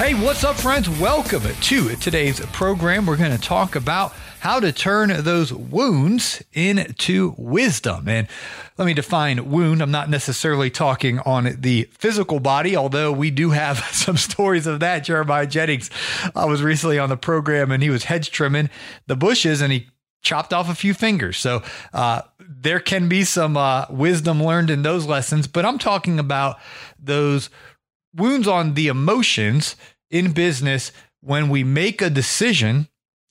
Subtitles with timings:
[0.00, 0.88] Hey, what's up, friends?
[0.88, 3.04] Welcome to today's program.
[3.04, 8.08] We're going to talk about how to turn those wounds into wisdom.
[8.08, 8.26] And
[8.78, 9.82] let me define wound.
[9.82, 14.80] I'm not necessarily talking on the physical body, although we do have some stories of
[14.80, 15.00] that.
[15.00, 15.90] Jeremiah Jennings
[16.34, 18.70] I was recently on the program and he was hedge trimming
[19.06, 19.88] the bushes and he
[20.22, 21.36] chopped off a few fingers.
[21.36, 21.62] So
[21.92, 26.58] uh, there can be some uh, wisdom learned in those lessons, but I'm talking about
[26.98, 27.50] those
[28.14, 29.76] wounds on the emotions
[30.10, 32.88] in business when we make a decision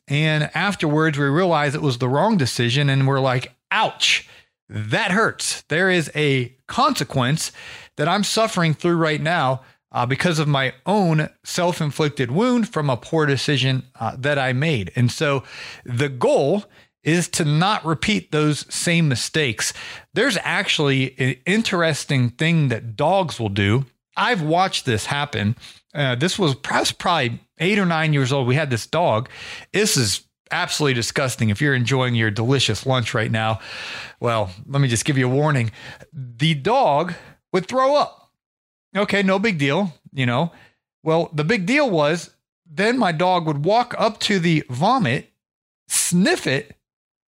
[0.07, 4.27] and afterwards we realize it was the wrong decision and we're like, ouch,
[4.67, 5.63] that hurts.
[5.69, 7.51] There is a consequence
[7.97, 12.89] that I'm suffering through right now uh, because of my own self inflicted wound from
[12.89, 14.91] a poor decision uh, that I made.
[14.95, 15.43] And so
[15.83, 16.65] the goal
[17.03, 19.73] is to not repeat those same mistakes.
[20.13, 23.85] There's actually an interesting thing that dogs will do
[24.19, 25.55] I've watched this happen.
[25.95, 28.47] Uh, this was probably eight or nine years old.
[28.47, 29.29] We had this dog.
[29.71, 31.49] This is absolutely disgusting.
[31.49, 33.59] If you're enjoying your delicious lunch right now,
[34.19, 35.71] well, let me just give you a warning.
[36.13, 37.13] The dog
[37.53, 38.31] would throw up.
[38.95, 40.51] Okay, no big deal, you know.
[41.01, 42.31] Well, the big deal was
[42.69, 45.31] then my dog would walk up to the vomit,
[45.87, 46.75] sniff it,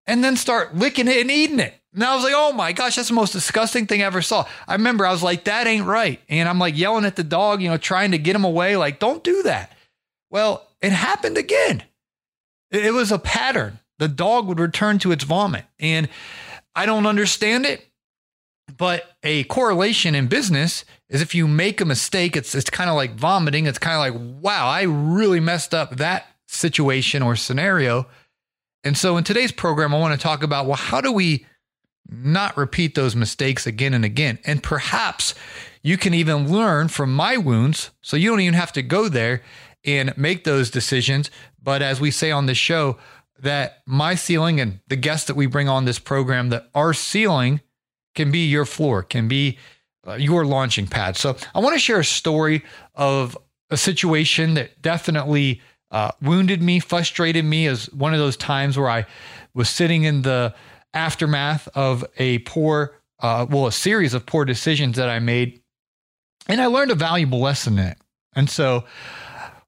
[0.06, 1.75] and then start licking it and eating it.
[1.94, 4.47] And I was like, oh my gosh, that's the most disgusting thing I ever saw.
[4.66, 6.21] I remember I was like, that ain't right.
[6.28, 8.99] And I'm like yelling at the dog, you know, trying to get him away, like,
[8.99, 9.72] don't do that.
[10.31, 11.82] Well, it happened again.
[12.71, 13.78] It was a pattern.
[13.99, 15.65] The dog would return to its vomit.
[15.78, 16.09] And
[16.75, 17.84] I don't understand it.
[18.76, 22.97] But a correlation in business is if you make a mistake, it's it's kind of
[22.97, 23.66] like vomiting.
[23.66, 28.06] It's kind of like, wow, I really messed up that situation or scenario.
[28.84, 31.47] And so in today's program, I want to talk about well, how do we
[32.08, 34.38] not repeat those mistakes again and again.
[34.44, 35.34] And perhaps
[35.82, 39.42] you can even learn from my wounds so you don't even have to go there
[39.84, 41.30] and make those decisions.
[41.62, 42.96] But as we say on this show,
[43.41, 47.60] that my ceiling and the guests that we bring on this program, that our ceiling
[48.14, 49.58] can be your floor, can be
[50.06, 51.16] uh, your launching pad.
[51.16, 52.64] So I want to share a story
[52.94, 53.38] of
[53.70, 58.90] a situation that definitely uh, wounded me, frustrated me as one of those times where
[58.90, 59.06] I
[59.54, 60.54] was sitting in the
[60.94, 65.62] aftermath of a poor, uh, well, a series of poor decisions that I made.
[66.49, 67.99] And I learned a valuable lesson in it.
[68.34, 68.84] And so,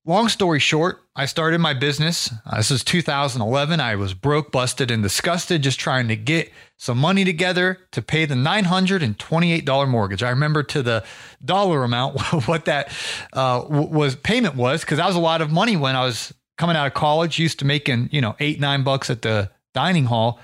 [0.04, 2.32] long story short, I started my business.
[2.46, 3.80] Uh, this is 2011.
[3.80, 8.24] I was broke, busted, and disgusted, just trying to get some money together to pay
[8.24, 10.22] the $928 mortgage.
[10.22, 11.04] I remember to the
[11.44, 12.90] dollar amount what that
[13.32, 16.76] uh, was payment was because that was a lot of money when I was coming
[16.76, 17.38] out of college.
[17.38, 20.40] Used to making you know eight nine bucks at the dining hall.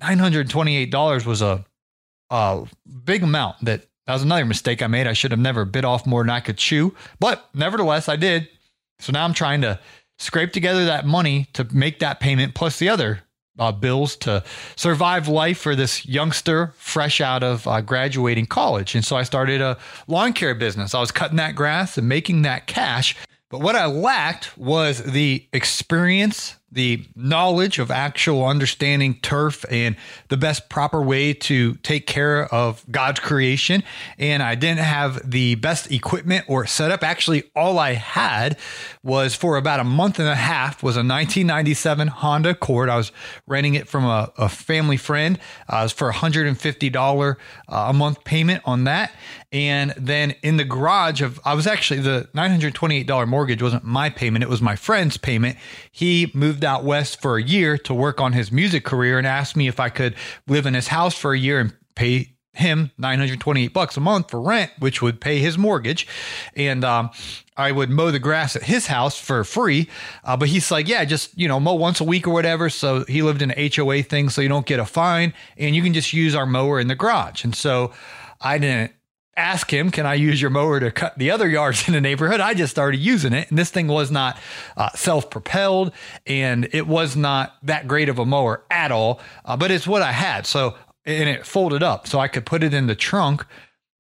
[0.00, 1.64] $928 was a,
[2.30, 2.64] a
[3.04, 5.06] big amount that that was another mistake I made.
[5.06, 8.48] I should have never bit off more than I could chew, but nevertheless, I did.
[9.00, 9.80] So now I'm trying to
[10.18, 13.20] scrape together that money to make that payment plus the other
[13.58, 14.44] uh, bills to
[14.76, 18.94] survive life for this youngster fresh out of uh, graduating college.
[18.94, 20.94] And so I started a lawn care business.
[20.94, 23.16] I was cutting that grass and making that cash.
[23.50, 29.96] But what I lacked was the experience the knowledge of actual understanding turf and
[30.28, 33.82] the best proper way to take care of God's creation.
[34.18, 37.02] And I didn't have the best equipment or setup.
[37.02, 38.58] Actually, all I had
[39.06, 42.88] was for about a month and a half was a 1997 Honda Accord.
[42.88, 43.12] I was
[43.46, 45.38] renting it from a, a family friend.
[45.72, 47.36] Uh, it was for $150 uh,
[47.68, 49.12] a month payment on that.
[49.52, 54.42] And then in the garage of, I was actually the $928 mortgage wasn't my payment.
[54.42, 55.56] It was my friend's payment.
[55.92, 59.56] He moved out west for a year to work on his music career and asked
[59.56, 60.16] me if I could
[60.48, 64.40] live in his house for a year and pay him 928 bucks a month for
[64.40, 66.06] rent, which would pay his mortgage.
[66.54, 67.10] And um,
[67.56, 69.88] I would mow the grass at his house for free.
[70.24, 72.70] Uh, but he's like, yeah, just, you know, mow once a week or whatever.
[72.70, 74.28] So he lived in an HOA thing.
[74.28, 76.94] So you don't get a fine and you can just use our mower in the
[76.94, 77.44] garage.
[77.44, 77.92] And so
[78.40, 78.92] I didn't
[79.36, 82.40] ask him, can I use your mower to cut the other yards in the neighborhood?
[82.40, 83.50] I just started using it.
[83.50, 84.38] And this thing was not
[84.76, 85.92] uh, self propelled
[86.26, 90.02] and it was not that great of a mower at all, uh, but it's what
[90.02, 90.46] I had.
[90.46, 90.76] So
[91.06, 93.46] and it folded up so I could put it in the trunk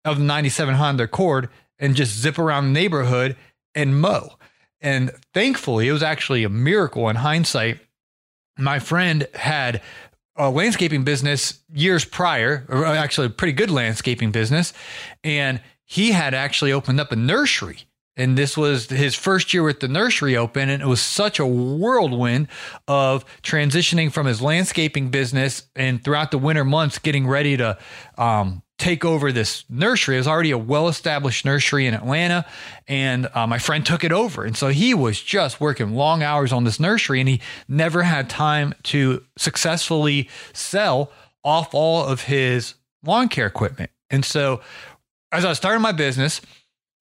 [0.06, 3.36] of the 97 Honda Accord and just zip around the neighborhood
[3.76, 4.38] and mow.
[4.82, 7.80] And thankfully, it was actually a miracle in hindsight.
[8.58, 9.82] My friend had
[10.36, 14.74] a landscaping business years prior, or actually a pretty good landscaping business,
[15.24, 17.86] and he had actually opened up a nursery
[18.16, 20.70] and this was his first year with the nursery open.
[20.70, 22.48] And it was such a whirlwind
[22.88, 27.78] of transitioning from his landscaping business and throughout the winter months, getting ready to
[28.18, 30.16] um, take over this nursery.
[30.16, 32.46] It was already a well established nursery in Atlanta.
[32.88, 34.44] And uh, my friend took it over.
[34.44, 38.30] And so he was just working long hours on this nursery and he never had
[38.30, 41.12] time to successfully sell
[41.44, 43.90] off all of his lawn care equipment.
[44.12, 44.62] And so
[45.32, 46.42] as I starting my business,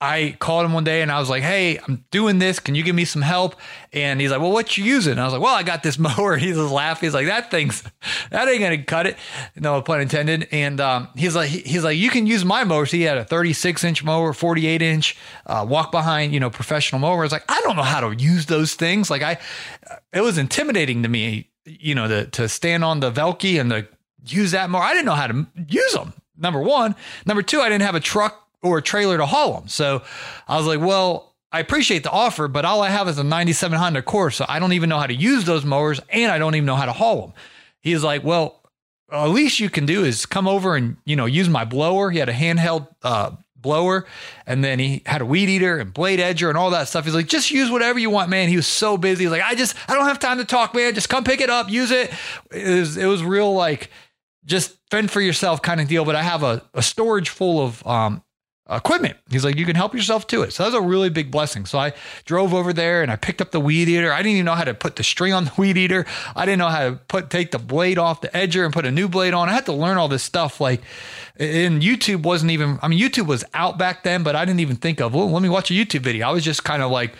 [0.02, 2.58] I called him one day and I was like, "Hey, I'm doing this.
[2.58, 3.54] Can you give me some help?"
[3.92, 5.96] And he's like, "Well, what you using?" And I was like, "Well, I got this
[6.08, 7.06] mower." He's just laughing.
[7.06, 7.84] He's like, "That thing's
[8.30, 9.16] that ain't gonna cut it."
[9.54, 10.48] No pun intended.
[10.50, 13.24] And um, he's like, he's like, "You can use my mower." So he had a
[13.24, 15.16] 36 inch mower, 48 inch,
[15.46, 17.20] uh, walk behind, you know, professional mower.
[17.20, 19.08] I was like, I don't know how to use those things.
[19.08, 19.38] Like I,
[20.12, 23.86] it was intimidating to me, you know, to to stand on the Velke and to
[24.26, 24.82] use that mower.
[24.82, 26.12] I didn't know how to use them.
[26.36, 26.96] Number one.
[27.24, 29.68] Number two, I didn't have a truck or a trailer to haul them.
[29.68, 30.02] So
[30.48, 33.78] I was like, well, I appreciate the offer, but all I have is a 97
[33.78, 34.32] Honda Accord.
[34.32, 36.76] So I don't even know how to use those mowers and I don't even know
[36.76, 37.32] how to haul them.
[37.80, 38.62] He's like, well,
[39.10, 42.10] at least you can do is come over and, you know, use my blower.
[42.10, 44.06] He had a handheld uh, blower
[44.46, 47.04] and then he had a weed eater and blade edger and all that stuff.
[47.04, 48.48] He's like, just use whatever you want, man.
[48.48, 49.24] He was so busy.
[49.24, 50.94] He's like, I just, I don't have time to talk, man.
[50.94, 52.10] Just come pick it up, use it.
[52.50, 53.90] It was, it was real like,
[54.46, 56.06] just fend for yourself kind of deal.
[56.06, 58.22] But I have a, a storage full of um,
[58.76, 59.16] equipment.
[59.30, 60.52] He's like, you can help yourself to it.
[60.52, 61.66] So that was a really big blessing.
[61.66, 61.92] So I
[62.24, 64.12] drove over there and I picked up the weed eater.
[64.12, 66.06] I didn't even know how to put the string on the weed eater.
[66.34, 68.90] I didn't know how to put take the blade off the edger and put a
[68.90, 69.48] new blade on.
[69.48, 70.60] I had to learn all this stuff.
[70.60, 70.82] Like,
[71.36, 72.78] and YouTube wasn't even.
[72.82, 75.14] I mean, YouTube was out back then, but I didn't even think of.
[75.14, 76.28] Well, let me watch a YouTube video.
[76.28, 77.14] I was just kind of like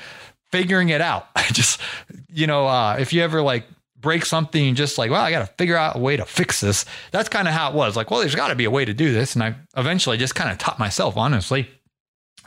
[0.50, 1.28] figuring it out.
[1.36, 1.80] I just,
[2.28, 3.64] you know, uh, if you ever like
[4.02, 6.60] break something and just like, well, I got to figure out a way to fix
[6.60, 6.84] this.
[7.12, 7.96] That's kind of how it was.
[7.96, 9.34] Like, well, there's got to be a way to do this.
[9.34, 11.70] And I eventually just kind of taught myself, honestly.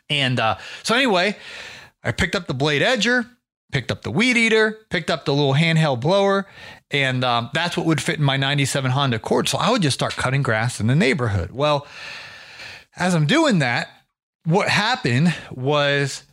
[0.09, 1.35] And uh, so, anyway,
[2.03, 3.27] I picked up the blade edger,
[3.71, 6.45] picked up the weed eater, picked up the little handheld blower,
[6.91, 9.47] and um, that's what would fit in my 97 Honda Accord.
[9.47, 11.51] So I would just start cutting grass in the neighborhood.
[11.51, 11.87] Well,
[12.95, 13.89] as I'm doing that,
[14.45, 16.23] what happened was,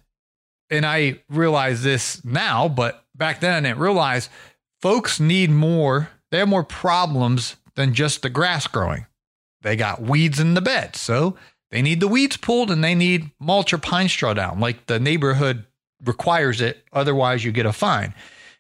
[0.70, 4.28] and I realize this now, but back then I didn't realize
[4.82, 9.06] folks need more, they have more problems than just the grass growing.
[9.62, 10.96] They got weeds in the bed.
[10.96, 11.36] So
[11.70, 15.00] they need the weeds pulled and they need mulch or pine straw down, like the
[15.00, 15.64] neighborhood
[16.04, 16.84] requires it.
[16.92, 18.12] Otherwise, you get a fine.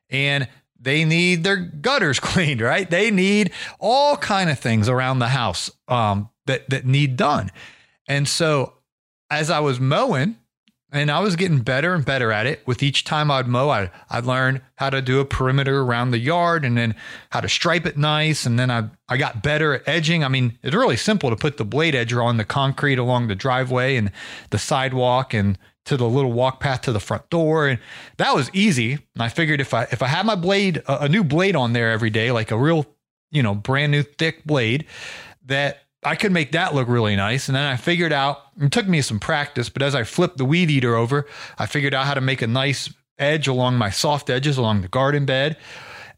[0.08, 0.48] And
[0.78, 2.88] they need their gutters cleaned, right?
[2.88, 7.50] They need all kind of things around the house um, that that need done.
[8.08, 8.74] And so,
[9.30, 10.36] as I was mowing,
[10.92, 12.66] and I was getting better and better at it.
[12.66, 16.18] With each time I'd mow, I, I'd learn how to do a perimeter around the
[16.18, 16.94] yard and then
[17.30, 18.44] how to stripe it nice.
[18.44, 20.22] And then I, I got better at edging.
[20.22, 23.34] I mean, it's really simple to put the blade edger on the concrete along the
[23.34, 24.12] driveway and
[24.50, 27.68] the sidewalk and to the little walk path to the front door.
[27.68, 27.78] And
[28.18, 28.92] that was easy.
[28.92, 31.72] And I figured if I if I had my blade, a, a new blade on
[31.72, 32.86] there every day, like a real,
[33.30, 34.84] you know, brand new thick blade,
[35.46, 37.48] that I could make that look really nice.
[37.48, 40.44] And then I figured out, it took me some practice, but as I flipped the
[40.44, 41.26] weed eater over,
[41.58, 44.88] I figured out how to make a nice edge along my soft edges along the
[44.88, 45.56] garden bed.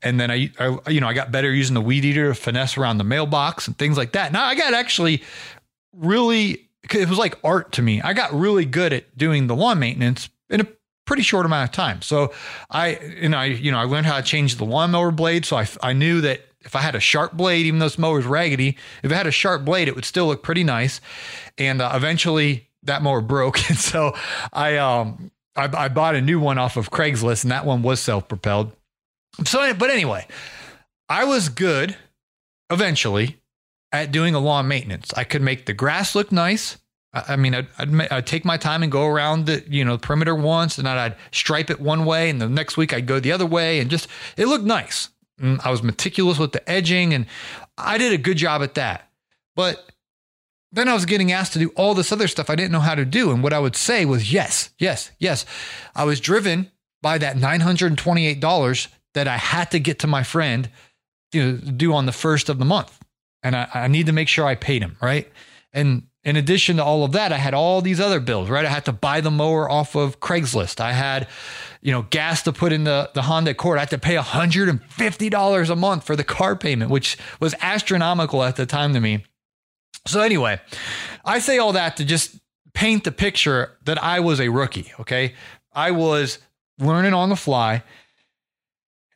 [0.03, 2.79] And then I, I you know, I got better using the weed eater to finesse
[2.79, 4.33] around the mailbox and things like that.
[4.33, 5.23] Now I got actually
[5.93, 8.01] really, it was like art to me.
[8.01, 10.67] I got really good at doing the lawn maintenance in a
[11.05, 12.01] pretty short amount of time.
[12.01, 12.33] So
[12.71, 12.89] I,
[13.21, 15.45] and I, you know, I learned how to change the lawnmower blade.
[15.45, 18.27] So I, I knew that if I had a sharp blade, even though this mower's
[18.27, 21.01] raggedy, if it had a sharp blade, it would still look pretty nice.
[21.59, 23.59] And uh, eventually that mower broke.
[23.69, 24.15] And so
[24.53, 28.01] I, um, I, I bought a new one off of Craigslist and that one was
[28.01, 28.73] self propelled.
[29.45, 30.27] So, but anyway,
[31.09, 31.97] I was good
[32.71, 33.41] eventually
[33.93, 35.13] at doing a lawn maintenance.
[35.17, 36.79] I could make the grass look nice.
[37.13, 40.35] I mean, I'd, I'd, I'd, take my time and go around the, you know, perimeter
[40.35, 43.31] once and then I'd stripe it one way and the next week I'd go the
[43.31, 45.11] other way and just, it looked nice.
[45.41, 47.27] Mm, I was meticulous with the edging and
[47.77, 49.11] I did a good job at that.
[49.57, 49.91] But
[50.73, 52.95] then I was getting asked to do all this other stuff I didn't know how
[52.95, 53.31] to do.
[53.31, 55.47] And what I would say was yes, yes, yes.
[55.95, 56.71] I was driven
[57.03, 60.69] by that $928 that I had to get to my friend
[61.33, 62.99] to do on the first of the month.
[63.43, 65.31] And I, I need to make sure I paid him, right?
[65.73, 68.65] And in addition to all of that, I had all these other bills, right?
[68.65, 70.81] I had to buy the mower off of Craigslist.
[70.81, 71.29] I had,
[71.85, 73.77] you know, gas to put in the, the Honda Accord.
[73.77, 78.57] I had to pay $150 a month for the car payment, which was astronomical at
[78.57, 79.23] the time to me.
[80.07, 80.61] So, anyway,
[81.27, 82.41] I say all that to just
[82.73, 85.35] paint the picture that I was a rookie, okay?
[85.73, 86.39] I was
[86.79, 87.83] learning on the fly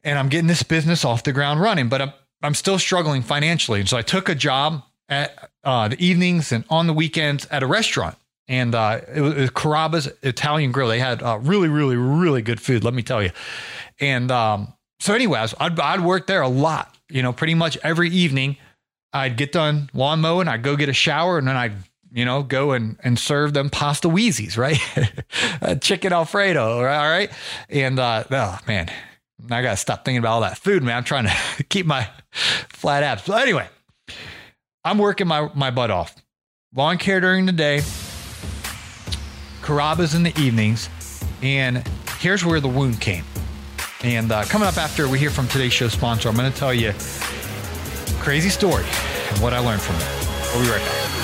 [0.04, 3.80] and I'm getting this business off the ground running, but I'm, I'm still struggling financially.
[3.80, 7.62] And so I took a job at uh, the evenings and on the weekends at
[7.62, 8.17] a restaurant.
[8.48, 10.88] And uh, it, was, it was Carrabba's Italian Grill.
[10.88, 13.30] They had uh, really, really, really good food, let me tell you.
[14.00, 18.10] And um, so, anyways, I'd, I'd work there a lot, you know, pretty much every
[18.10, 18.56] evening.
[19.12, 21.72] I'd get done lawn mowing, I'd go get a shower, and then I'd
[22.12, 25.80] you know, go and, and serve them pasta Weesies, right?
[25.82, 26.96] chicken Alfredo, right?
[26.96, 27.30] all right?
[27.68, 28.90] And, uh, oh man,
[29.50, 30.96] I got to stop thinking about all that food, man.
[30.96, 33.26] I'm trying to keep my flat abs.
[33.26, 33.68] But anyway,
[34.84, 36.14] I'm working my, my butt off.
[36.74, 37.82] Lawn care during the day,
[39.68, 40.88] Carrabba's in the evenings.
[41.42, 41.86] And
[42.20, 43.24] here's where the wound came.
[44.02, 46.72] And uh, coming up after we hear from today's show sponsor, I'm going to tell
[46.72, 46.94] you
[48.18, 48.86] crazy story
[49.28, 50.54] and what I learned from it.
[50.54, 51.17] We'll be right back.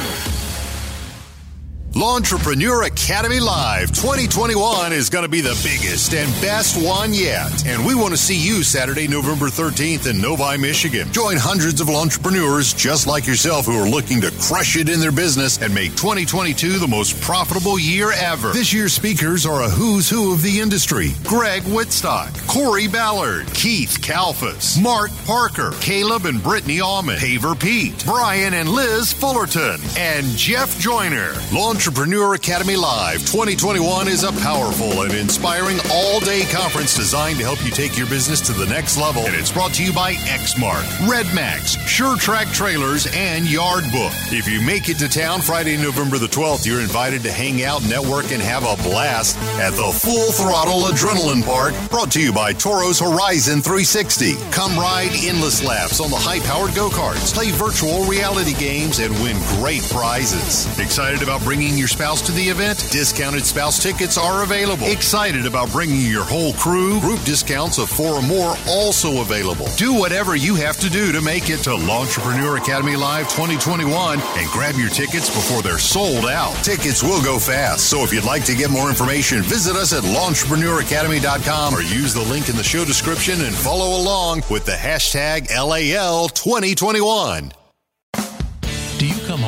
[1.94, 7.64] Lawntrepreneur Academy Live 2021 is going to be the biggest and best one yet.
[7.68, 11.12] And we want to see you Saturday, November 13th in Novi, Michigan.
[11.12, 15.12] Join hundreds of entrepreneurs just like yourself who are looking to crush it in their
[15.12, 18.52] business and make 2022 the most profitable year ever.
[18.52, 23.98] This year's speakers are a who's who of the industry Greg Witstock, Corey Ballard, Keith
[24.02, 30.76] Kalfas, Mark Parker, Caleb and Brittany Almond, Haver Pete, Brian and Liz Fullerton, and Jeff
[30.80, 31.32] Joyner.
[31.52, 37.44] Launch Entrepreneur Academy Live 2021 is a powerful and inspiring all day conference designed to
[37.44, 39.26] help you take your business to the next level.
[39.26, 44.14] And it's brought to you by Exmark, Redmax, Sure-Trac Trailers, and Yard Book.
[44.32, 47.86] If you make it to town Friday, November the 12th, you're invited to hang out,
[47.86, 52.54] network, and have a blast at the Full Throttle Adrenaline Park, brought to you by
[52.54, 54.36] Toro's Horizon 360.
[54.52, 59.12] Come ride endless laps on the high powered go karts, play virtual reality games, and
[59.20, 60.66] win great prizes.
[60.78, 62.88] Excited about bringing your spouse to the event?
[62.90, 64.86] Discounted spouse tickets are available.
[64.86, 67.00] Excited about bringing your whole crew?
[67.00, 69.66] Group discounts of four or more also available.
[69.76, 74.50] Do whatever you have to do to make it to Lawntrepreneur Academy Live 2021 and
[74.50, 76.54] grab your tickets before they're sold out.
[76.64, 80.02] Tickets will go fast, so if you'd like to get more information, visit us at
[80.02, 85.48] lawntrepreneur.academy.com or use the link in the show description and follow along with the hashtag
[85.50, 87.63] LAL 2021.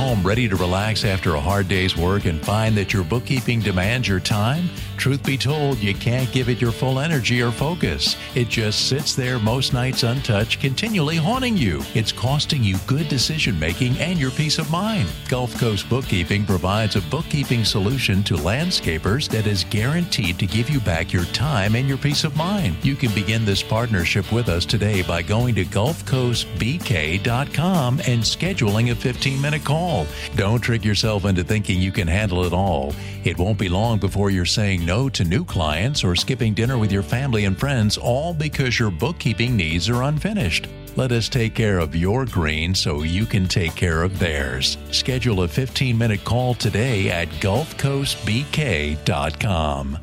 [0.06, 4.06] Home ready to relax after a hard day's work and find that your bookkeeping demands
[4.06, 4.70] your time?
[4.96, 8.14] Truth be told, you can't give it your full energy or focus.
[8.36, 11.82] It just sits there most nights untouched, continually haunting you.
[11.94, 15.08] It's costing you good decision making and your peace of mind.
[15.28, 20.78] Gulf Coast Bookkeeping provides a bookkeeping solution to landscapers that is guaranteed to give you
[20.80, 22.76] back your time and your peace of mind.
[22.84, 28.94] You can begin this partnership with us today by going to GulfCoastBK.com and scheduling a
[28.94, 29.95] 15 minute call.
[30.34, 32.92] Don't trick yourself into thinking you can handle it all.
[33.24, 36.90] It won't be long before you're saying no to new clients or skipping dinner with
[36.90, 40.66] your family and friends, all because your bookkeeping needs are unfinished.
[40.96, 44.78] Let us take care of your green so you can take care of theirs.
[44.90, 49.98] Schedule a 15 minute call today at GulfCoastBK.com.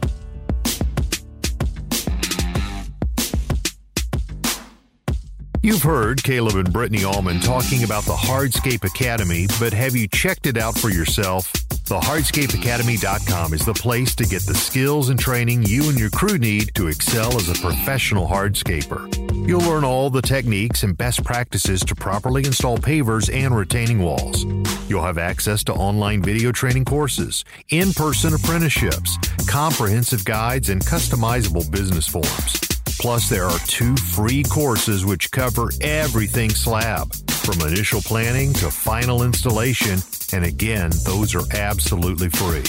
[5.65, 10.45] You've heard Caleb and Brittany Allman talking about the Hardscape Academy, but have you checked
[10.45, 11.49] it out for yourself?
[11.85, 16.37] The hardscapeacademy.com is the place to get the skills and training you and your crew
[16.37, 19.07] need to excel as a professional hardscaper.
[19.47, 24.43] You'll learn all the techniques and best practices to properly install pavers and retaining walls.
[24.89, 29.17] You'll have access to online video training courses, in person apprenticeships,
[29.47, 32.72] comprehensive guides, and customizable business forms.
[32.99, 39.23] Plus, there are two free courses which cover everything slab, from initial planning to final
[39.23, 39.99] installation.
[40.31, 42.63] And again, those are absolutely free.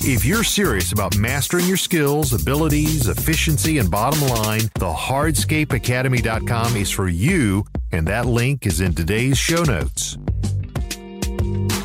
[0.00, 6.90] If you're serious about mastering your skills, abilities, efficiency, and bottom line, the hardscapeacademy.com is
[6.90, 10.18] for you, and that link is in today's show notes.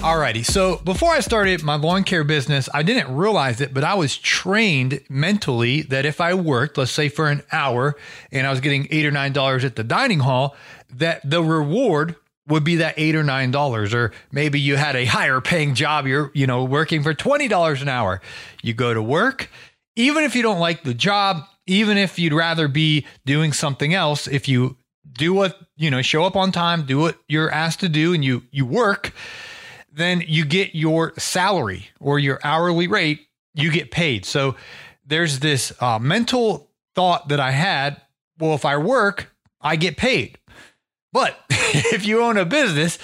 [0.02, 0.44] Alrighty.
[0.44, 4.18] So before I started my lawn care business, I didn't realize it, but I was
[4.18, 7.96] trained mentally that if I worked, let's say for an hour,
[8.32, 10.56] and I was getting eight or nine dollars at the dining hall,
[10.90, 12.16] that the reward
[12.48, 16.08] would be that eight or nine dollars, or maybe you had a higher paying job.
[16.08, 18.22] You're, you know, working for twenty dollars an hour.
[18.64, 19.52] You go to work,
[19.96, 24.28] even if you don't like the job, even if you'd rather be doing something else,
[24.28, 24.78] if you
[25.14, 28.26] do what you know, show up on time, do what you're asked to do, and
[28.26, 29.14] you you work,
[29.92, 33.28] then you get your salary or your hourly rate.
[33.54, 34.26] You get paid.
[34.26, 34.56] So
[35.06, 38.02] there's this uh, mental thought that I had.
[38.40, 40.38] Well, if I work, I get paid.
[41.14, 42.98] But if you own a business,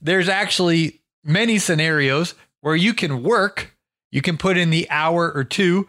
[0.00, 3.76] there's actually many scenarios where you can work,
[4.10, 5.88] you can put in the hour or two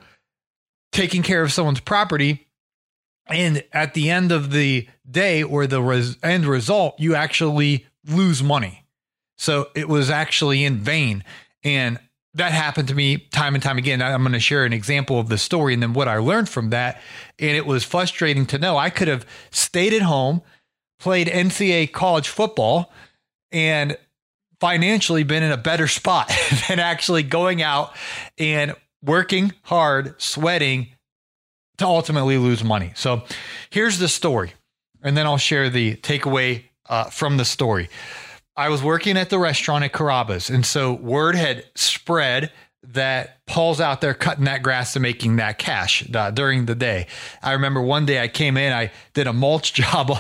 [0.92, 2.48] taking care of someone's property.
[3.28, 8.44] And at the end of the day or the res- end result, you actually lose
[8.44, 8.83] money.
[9.38, 11.24] So it was actually in vain.
[11.64, 12.00] And
[12.36, 14.02] that happened to me time and time again.
[14.02, 16.72] I'm going to share an example of the story and then what I learned from
[16.72, 17.02] that.
[17.40, 20.42] And it was frustrating to know I could have stayed at home,
[21.00, 22.92] played NCAA college football,
[23.52, 23.98] and
[24.60, 26.32] financially been in a better spot
[26.68, 27.94] than actually going out
[28.38, 30.88] and working hard, sweating
[31.78, 32.94] to ultimately lose money.
[32.96, 33.24] So
[33.70, 34.54] here's the story.
[35.02, 37.90] And then I'll share the takeaway uh, from the story.
[38.56, 40.50] I was working at the restaurant at Carrabba's.
[40.50, 42.52] And so word had spread
[42.84, 47.08] that Paul's out there cutting that grass and making that cash uh, during the day.
[47.42, 50.12] I remember one day I came in, I did a mulch job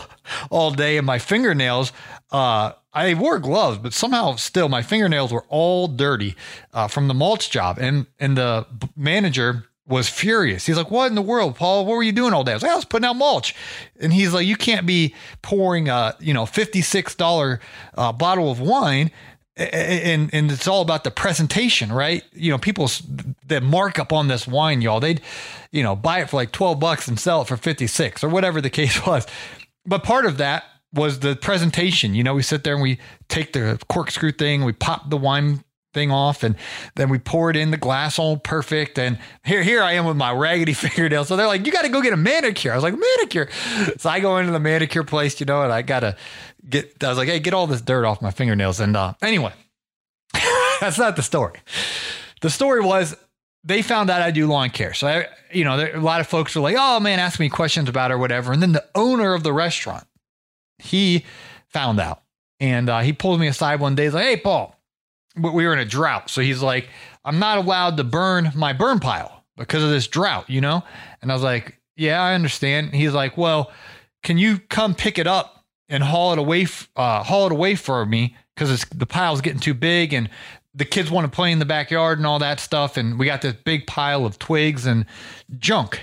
[0.49, 1.91] all day, and my fingernails,
[2.31, 6.35] uh, I wore gloves, but somehow still my fingernails were all dirty
[6.73, 7.77] uh, from the mulch job.
[7.79, 10.65] And and the manager was furious.
[10.65, 11.85] He's like, "What in the world, Paul?
[11.85, 13.55] What were you doing all day?" I was like, "I was putting out mulch,"
[13.99, 17.59] and he's like, "You can't be pouring a you know fifty six dollar
[17.95, 19.11] uh, bottle of wine."
[19.55, 22.23] And and it's all about the presentation, right?
[22.33, 22.89] You know, people
[23.47, 25.21] that mark up on this wine, y'all, they'd,
[25.71, 28.29] you know, buy it for like twelve bucks and sell it for fifty six or
[28.29, 29.27] whatever the case was.
[29.85, 30.63] But part of that
[30.93, 32.15] was the presentation.
[32.15, 35.63] You know, we sit there and we take the corkscrew thing, we pop the wine
[35.93, 36.55] thing off and
[36.95, 40.17] then we pour it in the glass all perfect and here here I am with
[40.17, 41.27] my raggedy fingernails.
[41.27, 42.71] So they're like you got to go get a manicure.
[42.71, 43.49] I was like manicure?
[43.97, 46.15] So I go into the manicure place you know and I got to
[46.67, 49.53] get I was like hey get all this dirt off my fingernails and uh anyway
[50.81, 51.59] that's not the story.
[52.41, 53.15] The story was
[53.63, 54.93] they found out I do lawn care.
[54.93, 57.49] So I you know there, a lot of folks were like oh man ask me
[57.49, 58.51] questions about it or whatever.
[58.51, 60.05] And then the owner of the restaurant
[60.79, 61.23] he
[61.67, 62.23] found out
[62.59, 64.75] and uh, he pulled me aside one day he's like hey Paul
[65.35, 66.29] we were in a drought.
[66.29, 66.89] So he's like,
[67.25, 70.83] I'm not allowed to burn my burn pile because of this drought, you know?
[71.21, 72.93] And I was like, yeah, I understand.
[72.93, 73.71] He's like, well,
[74.23, 78.05] can you come pick it up and haul it away, uh, haul it away for
[78.05, 78.35] me?
[78.55, 80.29] Cause it's the pile's getting too big and
[80.75, 82.97] the kids want to play in the backyard and all that stuff.
[82.97, 85.05] And we got this big pile of twigs and
[85.57, 86.01] junk.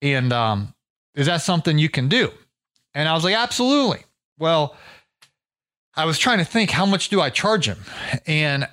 [0.00, 0.74] And, um,
[1.14, 2.30] is that something you can do?
[2.94, 4.04] And I was like, absolutely.
[4.38, 4.76] Well,
[5.98, 7.78] I was trying to think how much do I charge him?
[8.24, 8.68] And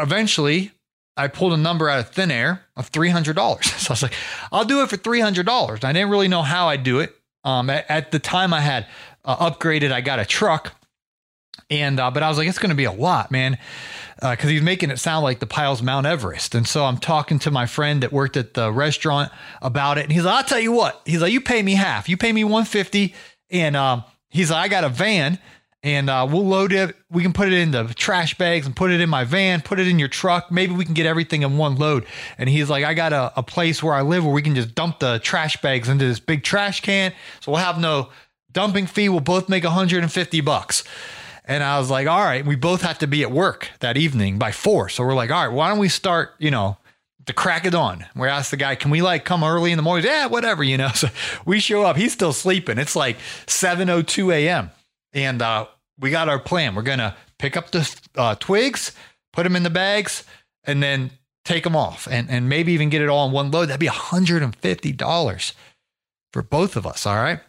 [0.00, 0.72] eventually
[1.16, 3.36] I pulled a number out of thin air of $300.
[3.86, 4.14] So I was like,
[4.50, 5.84] I'll do it for $300.
[5.84, 7.14] I didn't really know how I'd do it.
[7.44, 8.88] Um, at, at, the time I had
[9.24, 10.74] uh, upgraded, I got a truck.
[11.70, 13.58] And, uh, but I was like, it's going to be a lot, man.
[14.20, 16.56] Uh, cause he's making it sound like the pile's Mount Everest.
[16.56, 19.30] And so I'm talking to my friend that worked at the restaurant
[19.62, 20.04] about it.
[20.04, 22.32] And he's like, I'll tell you what, he's like, you pay me half, you pay
[22.32, 23.14] me 150.
[23.50, 25.38] And, um, he's like, I got a van
[25.86, 26.96] and uh, we'll load it.
[27.12, 29.78] We can put it in the trash bags and put it in my van, put
[29.78, 30.50] it in your truck.
[30.50, 32.06] Maybe we can get everything in one load.
[32.38, 34.74] And he's like, I got a, a place where I live where we can just
[34.74, 37.12] dump the trash bags into this big trash can.
[37.40, 38.08] So we'll have no
[38.50, 39.08] dumping fee.
[39.08, 40.82] We'll both make 150 bucks.
[41.44, 44.40] And I was like, all right, we both have to be at work that evening
[44.40, 44.88] by four.
[44.88, 46.78] So we're like, all right, why don't we start, you know,
[47.26, 48.04] the crack of dawn.
[48.16, 50.04] We asked the guy, can we like come early in the morning?
[50.04, 50.90] Yeah, whatever, you know.
[50.96, 51.10] So
[51.44, 51.96] we show up.
[51.96, 52.76] He's still sleeping.
[52.78, 54.72] It's like 7.02 a.m.
[55.12, 55.66] And uh,
[55.98, 56.74] we got our plan.
[56.74, 58.92] We're going to pick up the uh, twigs,
[59.32, 60.24] put them in the bags,
[60.64, 61.10] and then
[61.44, 63.66] take them off and, and maybe even get it all in one load.
[63.68, 65.52] That'd be $150
[66.32, 67.06] for both of us.
[67.06, 67.40] All right.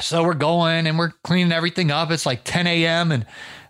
[0.00, 2.10] So we're going and we're cleaning everything up.
[2.10, 3.12] It's like 10 a.m.
[3.12, 3.24] and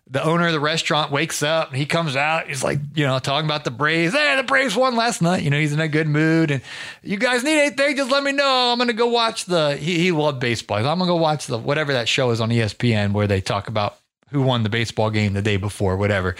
[0.09, 2.47] the owner of the restaurant wakes up and he comes out.
[2.47, 4.15] He's like, you know, talking about the Braves.
[4.15, 5.43] Hey, the Braves won last night.
[5.43, 6.53] You know, he's in a good mood.
[6.53, 6.63] And
[7.03, 7.97] you guys need anything?
[7.97, 8.71] Just let me know.
[8.71, 10.79] I'm going to go watch the, he, he loved baseball.
[10.79, 13.67] I'm going to go watch the, whatever that show is on ESPN where they talk
[13.67, 13.99] about
[14.31, 16.37] who won the baseball game the day before, whatever.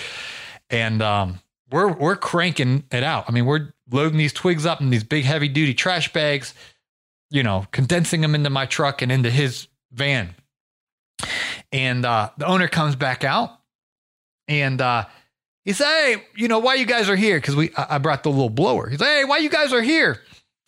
[0.71, 3.25] And, um, we're, we're cranking it out.
[3.27, 6.55] I mean, we're loading these twigs up in these big heavy duty trash bags,
[7.31, 10.37] you know, condensing them into my truck and into his van.
[11.73, 13.51] And uh, the owner comes back out
[14.49, 15.07] and uh,
[15.65, 17.39] he said, Hey, you know, why you guys are here?
[17.39, 18.89] Because we I brought the little blower.
[18.89, 20.21] He's like, Hey, why you guys are here?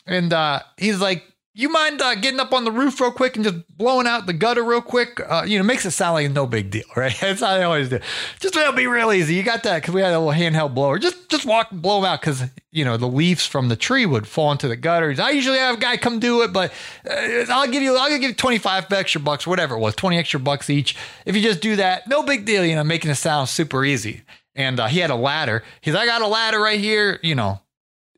[0.06, 1.24] And uh, he's like,
[1.58, 4.32] you mind uh, getting up on the roof real quick and just blowing out the
[4.32, 5.20] gutter real quick?
[5.28, 7.16] Uh, you know, makes it sound like no big deal, right?
[7.20, 7.98] That's how I always do.
[8.38, 9.34] Just it'll be real easy.
[9.34, 11.00] You got that because we had a little handheld blower.
[11.00, 14.06] Just just walk, and blow them out because you know the leaves from the tree
[14.06, 15.18] would fall into the gutters.
[15.18, 16.72] I usually have a guy come do it, but
[17.10, 20.16] uh, I'll give you I'll give you twenty five extra bucks, whatever it was, twenty
[20.16, 20.96] extra bucks each.
[21.26, 22.64] If you just do that, no big deal.
[22.64, 24.22] You know, making it sound super easy.
[24.54, 25.64] And uh, he had a ladder.
[25.80, 27.18] He's I got a ladder right here.
[27.24, 27.62] You know,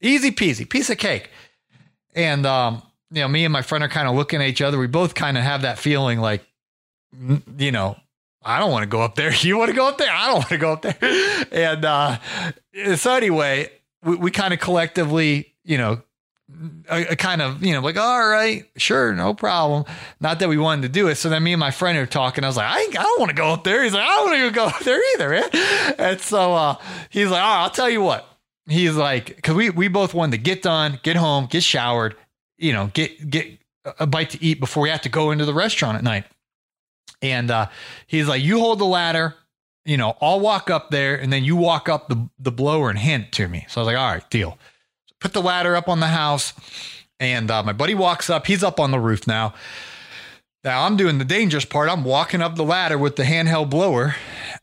[0.03, 1.31] easy peasy, piece of cake.
[2.15, 4.79] And um, you know, me and my friend are kind of looking at each other.
[4.79, 6.45] We both kind of have that feeling like,
[7.59, 7.97] you know,
[8.43, 9.33] I don't want to go up there.
[9.41, 10.11] You want to go up there?
[10.11, 10.97] I don't want to go up there.
[11.53, 12.19] And uh,
[12.97, 13.71] so anyway,
[14.05, 16.03] we, we kind of collectively, you know,
[16.89, 19.85] a, a, kind of, you know, like, all right, sure, no problem.
[20.21, 21.17] Not that we wanted to do it.
[21.17, 22.45] So then me and my friend are talking.
[22.45, 23.83] I was like, I, I don't want to go up there.
[23.83, 25.95] He's like, I don't want to go up there either, man.
[25.99, 26.77] And so uh,
[27.11, 28.27] he's like, all right, I'll tell you what.
[28.67, 32.17] He's like, because we, we both wanted to get done, get home, get showered,
[32.61, 33.59] you know, get get
[33.99, 36.25] a bite to eat before we have to go into the restaurant at night.
[37.23, 37.69] And uh,
[38.07, 39.35] he's like, "You hold the ladder,
[39.85, 42.99] you know, I'll walk up there, and then you walk up the the blower and
[42.99, 44.59] hand it to me." So I was like, "All right, deal."
[45.09, 46.53] So put the ladder up on the house,
[47.19, 48.47] and uh, my buddy walks up.
[48.47, 49.55] He's up on the roof now.
[50.63, 51.89] Now I'm doing the dangerous part.
[51.89, 54.15] I'm walking up the ladder with the handheld blower,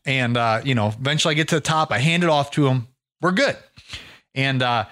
[0.04, 1.90] and uh, you know, eventually I get to the top.
[1.92, 2.88] I hand it off to him.
[3.20, 3.56] We're good,
[4.34, 4.86] and uh,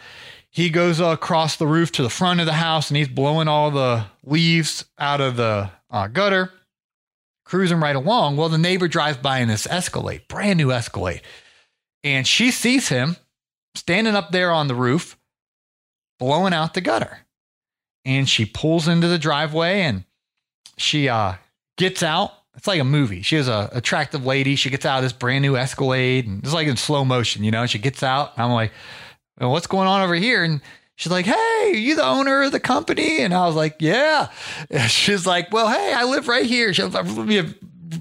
[0.56, 3.70] he goes across the roof to the front of the house and he's blowing all
[3.70, 6.50] the leaves out of the uh, gutter,
[7.44, 8.38] cruising right along.
[8.38, 11.20] Well, the neighbor drives by in this Escalade, brand new Escalade,
[12.02, 13.16] and she sees him
[13.74, 15.18] standing up there on the roof,
[16.18, 17.18] blowing out the gutter.
[18.06, 20.04] And she pulls into the driveway and
[20.78, 21.34] she uh,
[21.76, 22.32] gets out.
[22.56, 23.20] It's like a movie.
[23.20, 24.56] She is a attractive lady.
[24.56, 27.50] She gets out of this brand new Escalade and it's like in slow motion, you
[27.50, 27.66] know.
[27.66, 28.32] She gets out.
[28.38, 28.72] I'm like,
[29.38, 30.44] what's going on over here?
[30.44, 30.61] And
[30.96, 33.20] she's like, hey, are you the owner of the company?
[33.20, 34.29] And I was like, yeah.
[34.70, 36.72] And she's like, well, hey, I live right here.
[37.27, 37.55] Be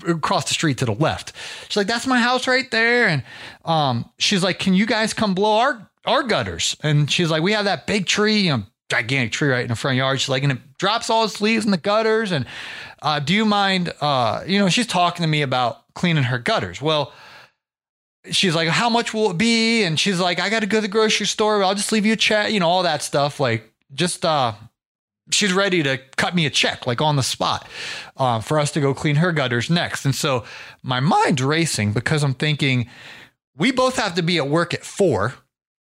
[0.08, 1.34] across the street to the left.
[1.68, 3.08] She's like, that's my house right there.
[3.08, 3.24] And
[3.66, 6.76] um, she's like, can you guys come blow our our gutters?
[6.84, 9.76] And she's like, we have that big tree, you know, gigantic tree right in the
[9.76, 10.22] front yard.
[10.22, 12.32] She's like, and it drops all its leaves in the gutters.
[12.32, 12.46] And
[13.02, 13.92] uh, do you mind?
[14.02, 16.82] Uh, you know, she's talking to me about cleaning her gutters.
[16.82, 17.12] Well,
[18.32, 19.84] she's like, how much will it be?
[19.84, 21.64] And she's like, I got to go to the grocery store.
[21.64, 23.40] I'll just leave you a check, you know, all that stuff.
[23.40, 24.54] Like, just, uh,
[25.32, 27.68] she's ready to cut me a check, like on the spot,
[28.18, 30.06] uh, for us to go clean her gutters next.
[30.06, 30.44] And so
[30.84, 32.90] my mind's racing because I'm thinking,
[33.58, 35.34] we both have to be at work at four.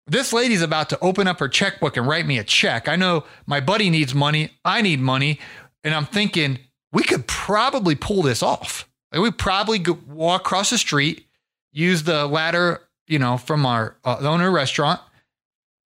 [0.06, 2.88] This lady's about to open up her checkbook and write me a check.
[2.88, 4.50] I know my buddy needs money.
[4.64, 5.38] I need money.
[5.84, 6.58] And I'm thinking,
[6.92, 8.88] we could probably pull this off.
[9.12, 11.27] Like we probably walk across the street,
[11.72, 15.00] use the ladder, you know, from our uh, owner restaurant,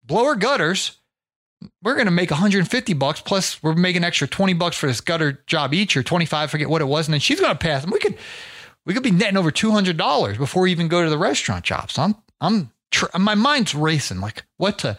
[0.03, 0.97] blow our gutters.
[1.83, 5.43] We're going to make 150 bucks plus we're making extra 20 bucks for this gutter
[5.45, 7.07] job each or 25, forget what it was.
[7.07, 7.91] And then she's going to pass them.
[7.91, 8.17] We could,
[8.85, 11.91] we could be netting over $200 before we even go to the restaurant job.
[11.91, 14.97] So I'm, I'm, tr- my mind's racing like what to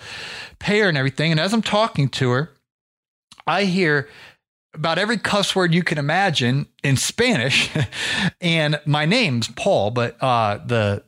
[0.61, 1.33] pay her and everything.
[1.33, 2.53] And as I'm talking to her,
[3.47, 4.09] I hear
[4.75, 7.71] about every cuss word you can imagine in Spanish.
[8.41, 11.05] and my name's Paul, but uh, the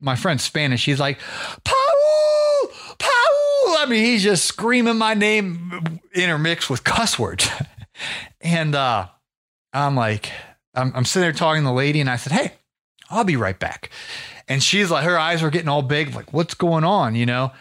[0.00, 0.84] my friend's Spanish.
[0.84, 1.18] He's like,
[1.64, 3.78] Paul, Paul.
[3.78, 7.48] I mean, he's just screaming my name intermixed with cuss words.
[8.40, 9.08] and uh,
[9.72, 10.30] I'm like,
[10.74, 12.52] I'm, I'm sitting there talking to the lady, and I said, Hey,
[13.10, 13.90] I'll be right back.
[14.48, 17.52] And she's like, her eyes were getting all big, like, what's going on, you know?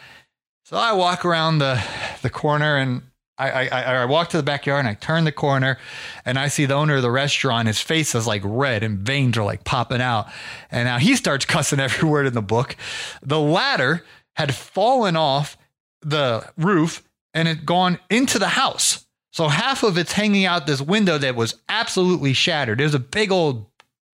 [0.63, 1.82] So I walk around the
[2.21, 3.04] the corner and
[3.38, 5.78] I, I, I walk to the backyard and I turn the corner
[6.26, 7.67] and I see the owner of the restaurant.
[7.67, 10.28] His face is like red and veins are like popping out.
[10.71, 12.76] And now he starts cussing every word in the book.
[13.21, 14.04] The ladder
[14.36, 15.58] had fallen off
[16.02, 19.06] the roof and it gone into the house.
[19.32, 22.80] So half of it's hanging out this window that was absolutely shattered.
[22.80, 23.67] There's a big old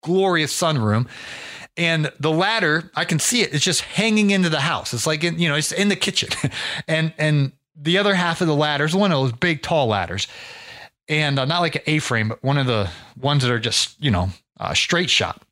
[0.03, 1.09] glorious sunroom.
[1.77, 3.55] And the ladder, I can see it.
[3.55, 4.93] It's just hanging into the house.
[4.93, 6.31] It's like in, you know, it's in the kitchen.
[6.89, 10.27] and and the other half of the ladders, one of those big tall ladders,
[11.09, 14.11] and uh, not like an A-frame, but one of the ones that are just you
[14.11, 15.43] know uh, straight shot.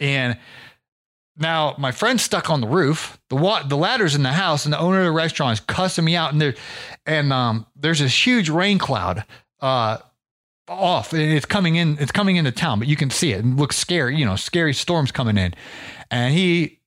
[0.00, 0.38] And
[1.36, 3.18] now my friend's stuck on the roof.
[3.28, 6.04] The wa- the ladder's in the house, and the owner of the restaurant is cussing
[6.04, 6.32] me out.
[6.32, 6.54] And there,
[7.06, 9.24] and um, there's this huge rain cloud
[9.60, 9.98] uh,
[10.68, 11.12] off.
[11.12, 11.96] And it's coming in.
[11.98, 13.40] It's coming into town, but you can see it.
[13.40, 14.16] It looks scary.
[14.16, 15.54] You know, scary storms coming in.
[16.10, 16.80] And he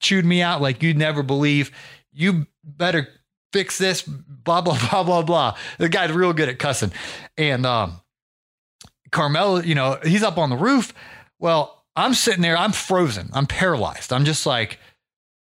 [0.00, 1.72] chewed me out like you'd never believe.
[2.12, 3.08] You better
[3.52, 5.56] fix this, blah, blah, blah, blah, blah.
[5.78, 6.92] The guy's real good at cussing.
[7.36, 8.00] And um,
[9.10, 10.92] Carmel, you know, he's up on the roof.
[11.38, 14.12] Well, I'm sitting there, I'm frozen, I'm paralyzed.
[14.12, 14.78] I'm just like,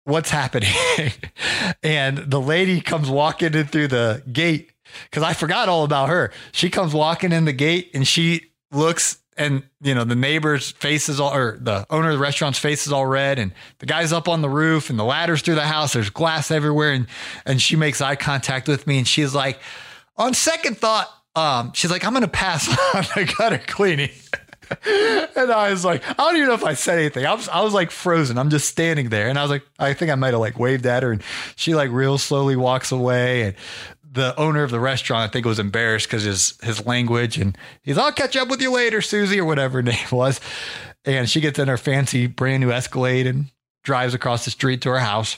[0.03, 0.73] what's happening?
[1.83, 4.71] and the lady comes walking in through the gate
[5.09, 6.31] because I forgot all about her.
[6.51, 11.09] She comes walking in the gate and she looks and you know the neighbor's face
[11.09, 14.13] is all or the owner of the restaurant's face is all red and the guy's
[14.13, 17.07] up on the roof and the ladders through the house there's glass everywhere and
[17.45, 19.59] and she makes eye contact with me and she's like
[20.17, 24.09] on second thought um she's like i'm gonna pass on the gutter cleaning
[25.35, 27.25] and I was like, I don't even know if I said anything.
[27.25, 28.37] I was, I was like frozen.
[28.37, 29.27] I'm just standing there.
[29.27, 31.11] And I was like, I think I might have like waved at her.
[31.11, 31.21] And
[31.55, 33.43] she like real slowly walks away.
[33.43, 33.55] And
[34.13, 37.97] the owner of the restaurant, I think, was embarrassed because his his language, and he's,
[37.97, 40.39] "I'll catch up with you later, Susie," or whatever her name was.
[41.05, 43.47] And she gets in her fancy brand new Escalade and
[43.83, 45.37] drives across the street to her house.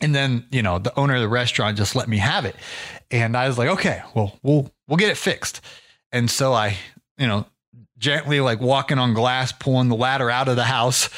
[0.00, 2.54] And then, you know, the owner of the restaurant just let me have it,
[3.10, 5.60] and I was like, "Okay, well, we'll we'll get it fixed."
[6.12, 6.76] And so I,
[7.18, 7.46] you know,
[7.98, 11.08] gently like walking on glass, pulling the ladder out of the house,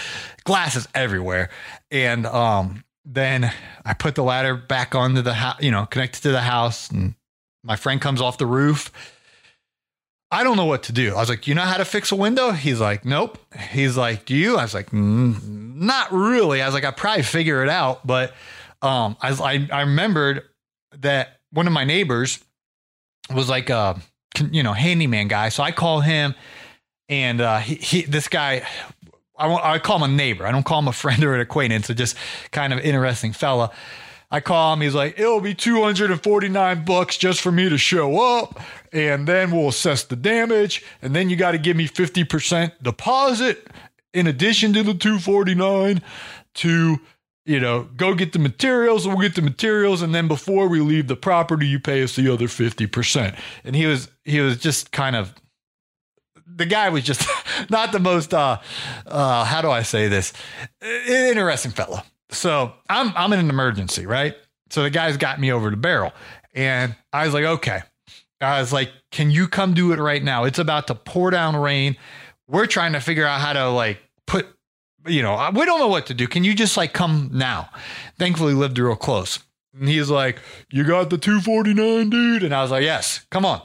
[0.45, 1.51] glasses everywhere,
[1.91, 3.51] and um, then
[3.85, 7.15] I put the ladder back onto the house, you know, connected to the house, and
[7.65, 8.93] my friend comes off the roof.
[10.31, 11.15] I don't know what to do.
[11.15, 12.51] I was like, you know how to fix a window?
[12.51, 13.39] He's like, nope.
[13.71, 14.59] He's like, do you?
[14.59, 15.43] I was like, mm,
[15.75, 16.61] not really.
[16.61, 18.35] I was like, I probably figure it out, but
[18.83, 20.43] um, I, I I remembered
[20.99, 22.45] that one of my neighbors
[23.35, 23.99] was like a
[24.51, 26.35] you know handyman guy, so I call him,
[27.09, 28.67] and uh, he, he this guy
[29.39, 30.47] I, I call him a neighbor.
[30.47, 31.87] I don't call him a friend or an acquaintance.
[31.87, 32.17] So just
[32.51, 33.71] kind of interesting fella.
[34.31, 34.83] I call him.
[34.83, 38.61] He's like, it'll be 249 bucks just for me to show up.
[38.93, 40.85] And then we'll assess the damage.
[41.01, 43.69] And then you got to give me 50% deposit
[44.13, 46.03] in addition to the 249
[46.55, 47.01] to,
[47.47, 49.07] you know, go get the materials.
[49.07, 50.03] We'll get the materials.
[50.03, 53.39] And then before we leave the property, you pay us the other 50%.
[53.65, 55.35] And he was, he was just kind of
[56.59, 57.27] the guy was just
[57.71, 58.59] not the most uh
[59.07, 60.33] uh how do I say this
[60.83, 62.03] interesting fellow.
[62.31, 64.35] So I'm I'm in an emergency, right?
[64.71, 66.13] So the guy's got me over the barrel,
[66.55, 67.81] and I was like, okay.
[68.41, 70.45] I was like, can you come do it right now?
[70.45, 71.97] It's about to pour down rain.
[72.47, 74.47] We're trying to figure out how to like put,
[75.07, 76.29] you know, we don't know what to do.
[76.29, 77.69] Can you just like come now?
[78.17, 79.41] Thankfully, lived real close.
[79.79, 80.39] And he's like,
[80.71, 82.43] you got the 249, dude?
[82.43, 83.61] And I was like, yes, come on.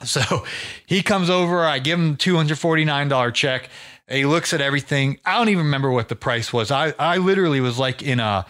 [0.04, 0.46] So
[0.86, 3.68] he comes over, I give him $249 check.
[4.08, 5.18] He looks at everything.
[5.26, 6.70] I don't even remember what the price was.
[6.70, 8.46] I, I literally was like in a,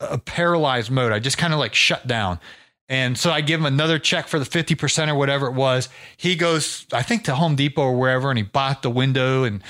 [0.00, 1.12] a paralyzed mode.
[1.12, 2.40] I just kind of like shut down.
[2.88, 5.88] And so I give him another check for the 50% or whatever it was.
[6.16, 9.62] He goes, I think to Home Depot or wherever, and he bought the window and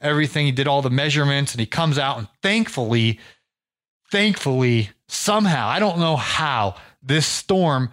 [0.00, 0.46] everything.
[0.46, 3.18] He did all the measurements and he comes out and thankfully,
[4.12, 7.92] thankfully, somehow, I don't know how this storm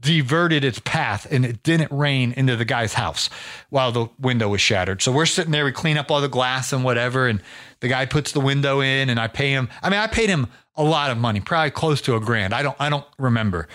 [0.00, 3.28] diverted its path and it didn't rain into the guy's house
[3.68, 5.02] while the window was shattered.
[5.02, 7.42] So we're sitting there, we clean up all the glass and whatever, and
[7.80, 9.68] the guy puts the window in and I pay him.
[9.82, 12.54] I mean, I paid him a lot of money, probably close to a grand.
[12.54, 13.68] I don't I don't remember.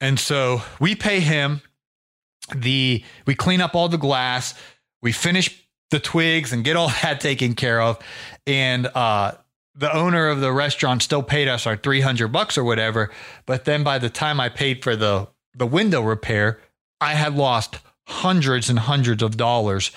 [0.00, 1.60] And so we pay him
[2.54, 4.54] the we clean up all the glass,
[5.02, 7.98] we finish the twigs and get all that taken care of.
[8.46, 9.32] And uh
[9.74, 13.10] the owner of the restaurant still paid us our 300 bucks or whatever
[13.46, 16.60] but then by the time i paid for the the window repair
[17.00, 19.90] i had lost hundreds and hundreds of dollars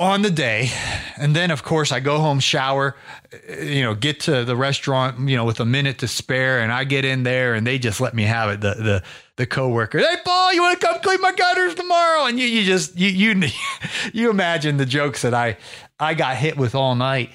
[0.00, 0.70] on the day.
[1.16, 2.94] And then of course i go home shower
[3.32, 6.70] eh, you know get to the restaurant you know with a minute to spare and
[6.70, 9.02] i get in there and they just let me have it the the
[9.34, 12.26] the coworker hey paul you want to come clean my gutters tomorrow?
[12.26, 13.48] And you you just you you
[14.12, 15.56] you imagine the jokes that i
[15.98, 17.30] i got hit with all night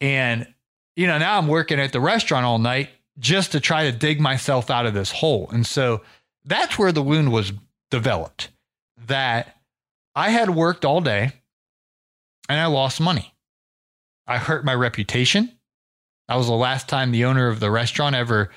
[0.00, 0.46] and,
[0.96, 4.20] you know, now I'm working at the restaurant all night just to try to dig
[4.20, 5.48] myself out of this hole.
[5.52, 6.02] And so
[6.44, 7.52] that's where the wound was
[7.90, 8.50] developed
[9.06, 9.56] that
[10.14, 11.32] I had worked all day
[12.48, 13.34] and I lost money.
[14.26, 15.52] I hurt my reputation.
[16.28, 18.50] That was the last time the owner of the restaurant ever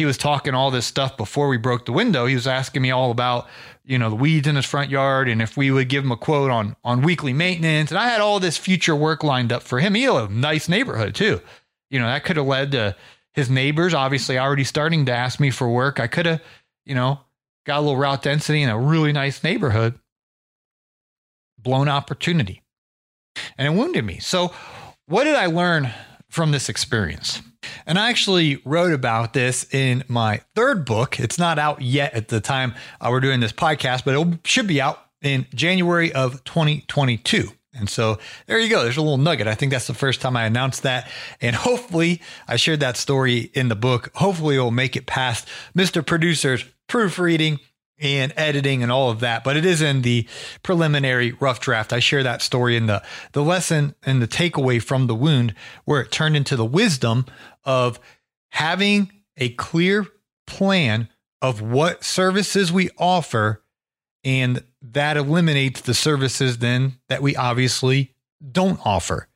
[0.00, 2.24] he was talking all this stuff before we broke the window.
[2.24, 3.46] He was asking me all about,
[3.84, 6.16] you know, the weeds in his front yard and if we would give him a
[6.16, 7.90] quote on on weekly maintenance.
[7.90, 9.92] And I had all this future work lined up for him.
[9.92, 11.42] He had a nice neighborhood too.
[11.90, 12.96] You know, that could have led to
[13.34, 16.00] his neighbors obviously already starting to ask me for work.
[16.00, 16.40] I could have,
[16.86, 17.20] you know,
[17.66, 19.98] got a little route density in a really nice neighborhood.
[21.58, 22.62] Blown opportunity.
[23.58, 24.18] And it wounded me.
[24.18, 24.54] So,
[25.04, 25.92] what did I learn
[26.30, 27.42] from this experience?
[27.86, 31.20] And I actually wrote about this in my third book.
[31.20, 34.66] It's not out yet at the time uh, we're doing this podcast, but it should
[34.66, 37.50] be out in January of 2022.
[37.72, 38.82] And so there you go.
[38.82, 39.46] There's a little nugget.
[39.46, 41.08] I think that's the first time I announced that.
[41.40, 44.10] And hopefully I shared that story in the book.
[44.14, 45.46] Hopefully it will make it past
[45.76, 46.04] Mr.
[46.04, 47.60] Producer's proofreading
[48.00, 49.44] and editing and all of that.
[49.44, 50.26] But it is in the
[50.62, 51.92] preliminary rough draft.
[51.92, 56.00] I share that story in the the lesson and the takeaway from the wound, where
[56.00, 57.26] it turned into the wisdom
[57.64, 58.00] of
[58.50, 60.06] having a clear
[60.46, 61.08] plan
[61.42, 63.62] of what services we offer.
[64.22, 68.14] And that eliminates the services then that we obviously
[68.52, 69.28] don't offer.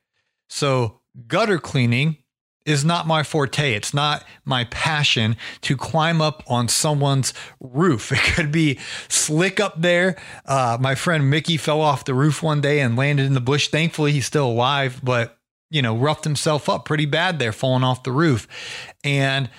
[0.48, 2.18] So, gutter cleaning
[2.66, 3.74] is not my forte.
[3.74, 8.12] It's not my passion to climb up on someone's roof.
[8.24, 10.16] It could be slick up there.
[10.44, 13.68] Uh, my friend Mickey fell off the roof one day and landed in the bush.
[13.68, 15.38] Thankfully, he's still alive, but
[15.70, 18.46] you know, roughed himself up pretty bad there, falling off the roof.
[19.02, 19.50] And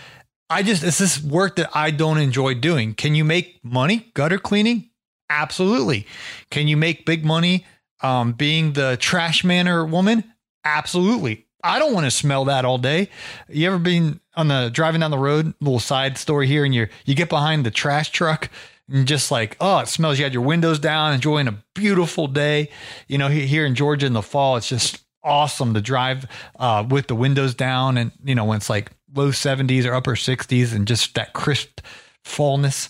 [0.49, 2.93] I just, it's this work that I don't enjoy doing.
[2.93, 4.89] Can you make money gutter cleaning?
[5.29, 6.07] Absolutely.
[6.51, 7.65] Can you make big money
[8.01, 10.23] um, being the trash man or woman?
[10.63, 11.44] Absolutely.
[11.65, 13.09] I don't want to smell that all day.
[13.49, 16.87] You ever been on the driving down the road, little side story here, and you
[17.05, 18.49] you get behind the trash truck
[18.87, 20.19] and just like, oh, it smells.
[20.19, 22.69] You had your windows down, enjoying a beautiful day.
[23.07, 26.27] You know, here in Georgia in the fall, it's just awesome to drive
[26.59, 30.15] uh, with the windows down, and you know when it's like low 70s or upper
[30.15, 31.81] 60s, and just that crisp
[32.23, 32.89] fallness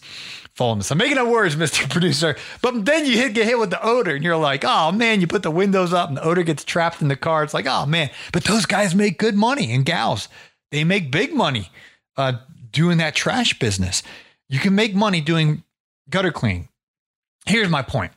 [0.58, 0.92] fallness.
[0.92, 1.90] I'm making up words, Mr.
[1.90, 2.36] Producer.
[2.62, 5.28] But then you hit, get hit with the odor and you're like, oh man, you
[5.28, 7.44] put the windows up and the odor gets trapped in the car.
[7.44, 8.10] It's like, oh man.
[8.32, 10.28] But those guys make good money and gals.
[10.72, 11.70] They make big money
[12.18, 12.34] uh,
[12.72, 14.04] doing that trash business.
[14.50, 15.64] You can make money doing
[16.10, 16.70] gutter cleaning.
[17.46, 18.12] Here's my point.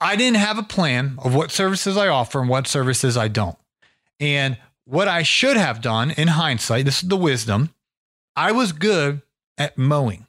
[0.00, 3.58] I didn't have a plan of what services I offer and what services I don't.
[4.20, 7.74] And what I should have done in hindsight, this is the wisdom,
[8.36, 9.22] I was good
[9.56, 10.27] at mowing.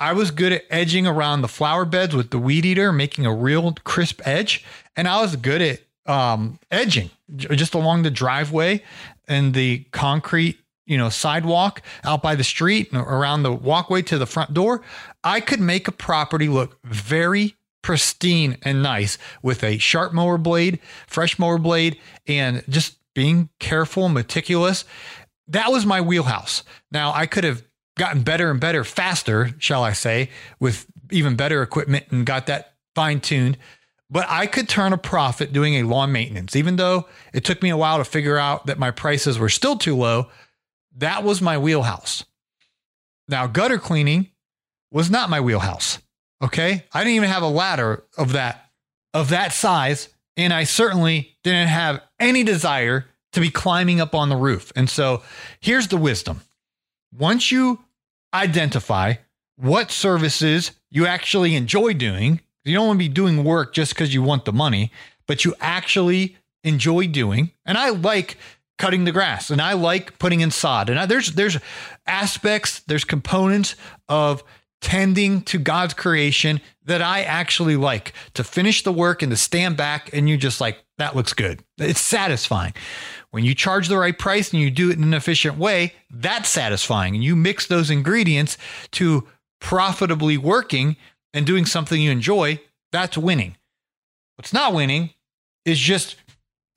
[0.00, 3.34] I was good at edging around the flower beds with the weed eater, making a
[3.34, 4.64] real crisp edge.
[4.96, 8.82] And I was good at um, edging just along the driveway
[9.26, 14.18] and the concrete, you know, sidewalk out by the street and around the walkway to
[14.18, 14.82] the front door.
[15.22, 20.78] I could make a property look very pristine and nice with a sharp mower blade,
[21.06, 24.84] fresh mower blade, and just being careful meticulous.
[25.48, 26.62] That was my wheelhouse.
[26.90, 27.62] Now, I could have
[27.98, 32.74] gotten better and better faster, shall I say, with even better equipment and got that
[32.94, 33.58] fine tuned.
[34.10, 37.68] But I could turn a profit doing a lawn maintenance, even though it took me
[37.68, 40.28] a while to figure out that my prices were still too low.
[40.96, 42.24] That was my wheelhouse.
[43.28, 44.30] Now, gutter cleaning
[44.90, 45.98] was not my wheelhouse.
[46.42, 46.84] Okay.
[46.92, 48.70] I didn't even have a ladder of that,
[49.12, 50.08] of that size.
[50.36, 54.72] And I certainly didn't have any desire to be climbing up on the roof.
[54.74, 55.22] And so
[55.60, 56.40] here's the wisdom.
[57.12, 57.80] Once you
[58.32, 59.14] identify
[59.56, 62.40] what services you actually enjoy doing.
[62.64, 64.92] You don't want to be doing work just because you want the money,
[65.26, 67.52] but you actually enjoy doing.
[67.64, 68.36] And I like
[68.78, 70.88] cutting the grass and I like putting in sod.
[70.88, 71.58] And I, there's there's
[72.06, 73.74] aspects, there's components
[74.08, 74.42] of
[74.80, 79.76] tending to God's creation that I actually like to finish the work and to stand
[79.76, 81.62] back and you just like that looks good.
[81.78, 82.74] It's satisfying.
[83.30, 86.48] When you charge the right price and you do it in an efficient way, that's
[86.48, 87.14] satisfying.
[87.14, 88.56] And you mix those ingredients
[88.92, 89.28] to
[89.60, 90.96] profitably working
[91.34, 92.60] and doing something you enjoy,
[92.90, 93.56] that's winning.
[94.36, 95.10] What's not winning
[95.64, 96.16] is just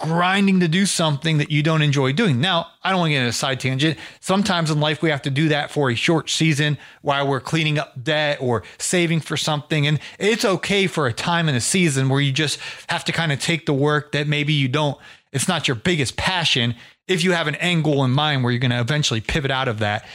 [0.02, 2.42] grinding to do something that you don't enjoy doing.
[2.42, 4.00] Now, I don't want to get in a side tangent.
[4.20, 7.78] Sometimes in life, we have to do that for a short season while we're cleaning
[7.78, 9.86] up debt or saving for something.
[9.86, 12.60] And it's okay for a time in a season where you just
[12.90, 14.98] have to kind of take the work that maybe you don't
[15.32, 16.76] it's not your biggest passion
[17.08, 19.68] if you have an end goal in mind where you're going to eventually pivot out
[19.68, 20.06] of that.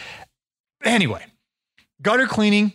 [0.85, 1.24] Anyway,
[2.02, 2.72] gutter cleaning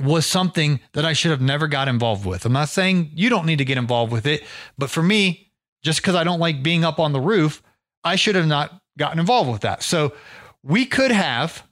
[0.00, 2.44] was something that I should have never got involved with.
[2.44, 4.42] I'm not saying you don't need to get involved with it,
[4.78, 5.52] but for me,
[5.82, 7.62] just because I don't like being up on the roof,
[8.04, 9.82] I should have not gotten involved with that.
[9.82, 10.14] So
[10.62, 11.66] we could have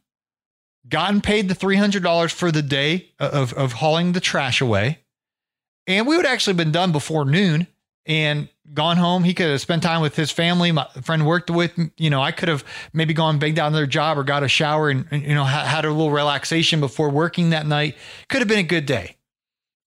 [0.88, 4.98] gotten paid the $300 for the day of, of hauling the trash away.
[5.86, 7.66] And we would actually have been done before noon
[8.06, 9.24] and gone home.
[9.24, 10.72] He could have spent time with his family.
[10.72, 14.18] My friend worked with, you know, I could have maybe gone begged out their job
[14.18, 17.50] or got a shower and, and you know, ha- had a little relaxation before working
[17.50, 17.96] that night.
[18.28, 19.16] Could have been a good day.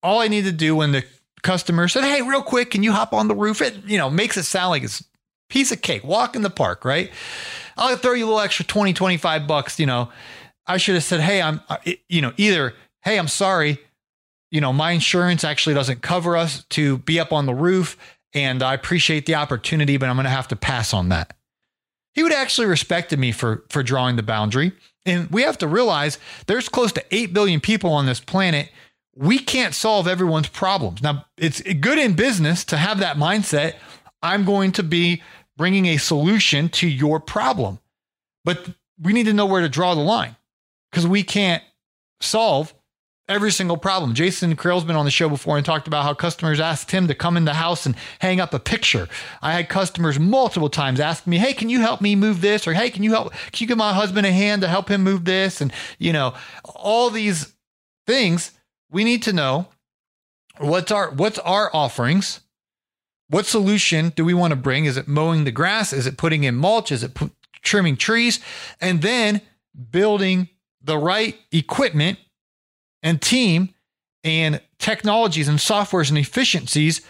[0.01, 1.03] All I needed to do when the
[1.43, 3.61] customer said, Hey, real quick, can you hop on the roof?
[3.61, 5.03] It, you know, makes it sound like it's
[5.49, 7.11] piece of cake, walk in the park, right?
[7.77, 10.09] I'll throw you a little extra 20, 25 bucks, you know.
[10.65, 11.61] I should have said, Hey, I'm,
[12.09, 13.79] you know, either, Hey, I'm sorry
[14.53, 17.97] you know, my insurance actually doesn't cover us to be up on the roof.
[18.35, 21.35] And I appreciate the opportunity, but I'm going to have to pass on that.
[22.13, 24.73] He would actually respected me for, for drawing the boundary.
[25.07, 28.69] And we have to realize there's close to 8 billion people on this planet.
[29.15, 31.01] We can't solve everyone's problems.
[31.01, 33.73] Now, it's good in business to have that mindset.
[34.21, 35.23] I'm going to be
[35.57, 37.79] bringing a solution to your problem.
[38.45, 38.69] But
[39.01, 40.35] we need to know where to draw the line
[40.91, 41.63] because we can't
[42.21, 42.71] solve
[43.27, 44.13] every single problem.
[44.13, 47.15] Jason Creel's been on the show before and talked about how customers asked him to
[47.15, 49.07] come in the house and hang up a picture.
[49.41, 52.73] I had customers multiple times ask me, "Hey, can you help me move this?" or
[52.73, 53.33] "Hey, can you help?
[53.51, 56.33] Can you give my husband a hand to help him move this?" And you know,
[56.65, 57.53] all these
[58.05, 58.51] things
[58.91, 59.67] we need to know
[60.59, 62.41] what's our what's our offerings.
[63.29, 64.85] What solution do we want to bring?
[64.85, 65.91] Is it mowing the grass?
[65.91, 66.91] Is it putting in mulch?
[66.91, 67.31] Is it p-
[67.63, 68.39] trimming trees?
[68.79, 69.41] And then
[69.89, 70.49] building
[70.83, 72.19] the right equipment
[73.03, 73.73] and team
[74.23, 77.01] and technologies and softwares and efficiencies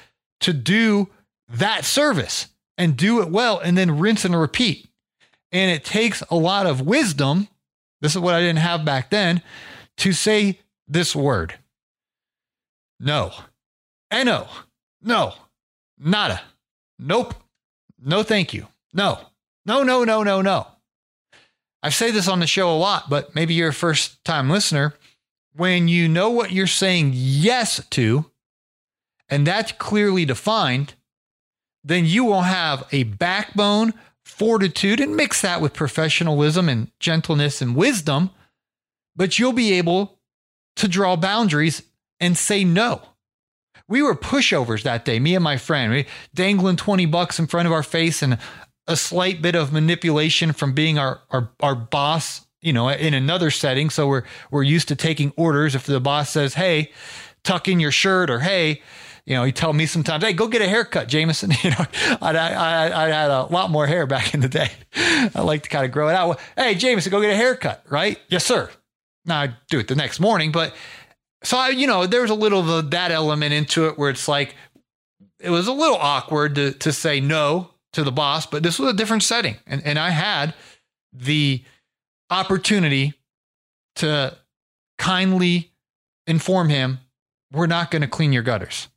[0.41, 1.09] to do
[1.47, 4.89] that service and do it well and then rinse and repeat.
[5.51, 7.47] And it takes a lot of wisdom.
[8.01, 9.41] This is what I didn't have back then
[9.97, 11.55] to say this word
[12.99, 13.31] no.
[14.11, 14.47] no,
[15.01, 15.33] No.
[15.99, 16.41] Nada.
[16.99, 17.35] Nope.
[18.03, 18.67] No, thank you.
[18.93, 19.19] No.
[19.65, 20.67] No, no, no, no, no.
[21.81, 24.93] I say this on the show a lot, but maybe you're a first time listener
[25.55, 28.25] when you know what you're saying yes to,
[29.29, 30.95] and that's clearly defined,
[31.83, 33.93] then you will have a backbone,
[34.23, 38.29] fortitude, and mix that with professionalism and gentleness and wisdom,
[39.15, 40.19] but you'll be able
[40.75, 41.83] to draw boundaries
[42.19, 43.01] and say no.
[43.87, 47.67] We were pushovers that day, me and my friend, we dangling 20 bucks in front
[47.67, 48.37] of our face and
[48.87, 53.51] a slight bit of manipulation from being our, our, our boss you know, in another
[53.51, 53.89] setting.
[53.89, 55.75] So we're we're used to taking orders.
[55.75, 56.91] If the boss says, "Hey,
[57.43, 58.81] tuck in your shirt," or "Hey,"
[59.25, 61.85] you know, he tell me sometimes, "Hey, go get a haircut, Jamison." You know,
[62.21, 64.71] I, I, I had a lot more hair back in the day.
[64.95, 66.39] I like to kind of grow it out.
[66.57, 68.19] Hey, Jamison, go get a haircut, right?
[68.29, 68.69] Yes, sir.
[69.25, 70.73] Now I do it the next morning, but
[71.43, 74.55] so I, you know, there's a little of that element into it where it's like
[75.39, 78.93] it was a little awkward to to say no to the boss, but this was
[78.93, 80.53] a different setting, and and I had
[81.11, 81.63] the
[82.33, 83.13] opportunity
[83.95, 84.35] to
[84.97, 85.71] kindly
[86.27, 86.99] inform him,
[87.51, 88.87] we're not going to clean your gutters.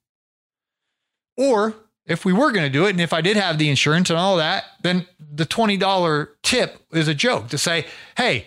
[1.36, 1.74] Or
[2.06, 4.18] if we were going to do it, and if I did have the insurance and
[4.18, 8.46] all that, then the $20 tip is a joke to say, hey,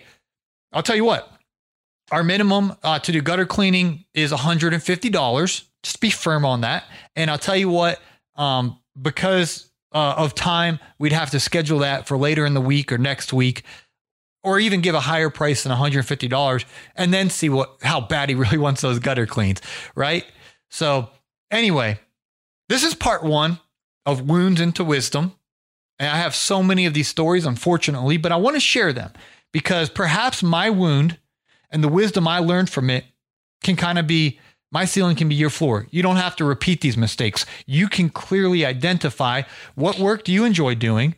[0.72, 1.30] I'll tell you what,
[2.10, 5.64] our minimum uh, to do gutter cleaning is $150.
[5.82, 6.84] Just be firm on that.
[7.14, 8.00] And I'll tell you what,
[8.36, 12.92] um, because uh, of time, we'd have to schedule that for later in the week
[12.92, 13.64] or next week
[14.42, 16.64] or even give a higher price than $150
[16.96, 19.60] and then see what how bad he really wants those gutter cleans,
[19.94, 20.24] right?
[20.70, 21.10] So,
[21.50, 21.98] anyway,
[22.68, 23.58] this is part 1
[24.06, 25.34] of wounds into wisdom.
[25.98, 29.12] And I have so many of these stories unfortunately, but I want to share them
[29.52, 31.18] because perhaps my wound
[31.70, 33.04] and the wisdom I learned from it
[33.62, 34.38] can kind of be
[34.72, 35.88] my ceiling can be your floor.
[35.90, 37.44] You don't have to repeat these mistakes.
[37.66, 39.42] You can clearly identify
[39.74, 41.16] what work do you enjoy doing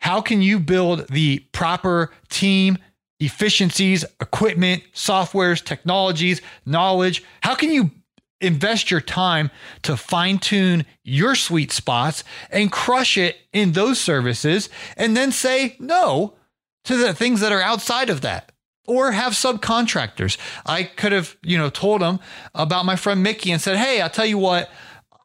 [0.00, 2.78] how can you build the proper team,
[3.20, 7.22] efficiencies, equipment, softwares, technologies, knowledge?
[7.40, 7.90] How can you
[8.40, 9.50] invest your time
[9.82, 15.76] to fine tune your sweet spots and crush it in those services and then say
[15.80, 16.34] no
[16.84, 18.52] to the things that are outside of that?
[18.88, 20.36] or have subcontractors.
[20.64, 22.20] I could have, you know, told them
[22.54, 24.70] about my friend Mickey and said, "Hey, I'll tell you what,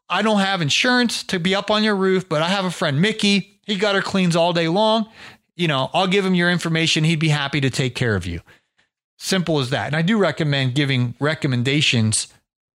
[0.08, 3.00] I don't have insurance to be up on your roof, but I have a friend
[3.00, 3.51] Mickey.
[3.72, 5.08] He gutter cleans all day long.
[5.56, 7.04] You know, I'll give him your information.
[7.04, 8.42] He'd be happy to take care of you.
[9.16, 9.86] Simple as that.
[9.86, 12.28] And I do recommend giving recommendations.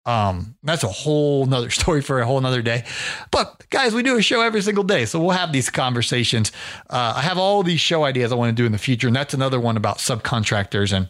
[0.08, 2.84] Um, that's a whole nother story for a whole nother day.
[3.30, 5.06] But guys, we do a show every single day.
[5.06, 6.52] So we'll have these conversations.
[6.90, 9.06] Uh, I have all these show ideas I want to do in the future.
[9.06, 11.10] And that's another one about subcontractors and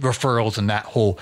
[0.00, 1.20] referrals and that whole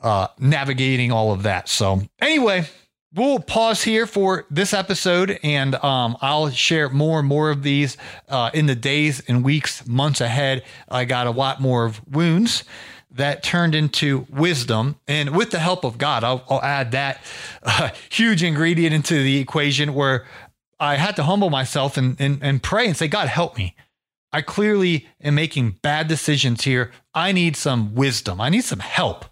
[0.00, 1.68] uh, navigating all of that.
[1.68, 2.68] So anyway,
[3.14, 7.96] we'll pause here for this episode and um, I'll share more and more of these
[8.28, 10.64] uh, in the days and weeks, months ahead.
[10.88, 12.64] I got a lot more of wounds
[13.12, 14.96] that turned into wisdom.
[15.08, 17.22] And with the help of God, I'll, I'll add that
[17.62, 20.26] uh, huge ingredient into the equation where
[20.78, 23.74] I had to humble myself and, and, and pray and say, God, help me.
[24.32, 26.92] I clearly am making bad decisions here.
[27.12, 28.40] I need some wisdom.
[28.40, 29.24] I need some help.